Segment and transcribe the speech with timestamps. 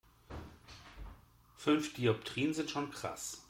[1.57, 3.37] Fünf Dioptrien sind schon krass.